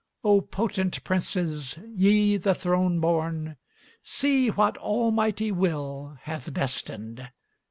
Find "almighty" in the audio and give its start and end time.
4.79-5.51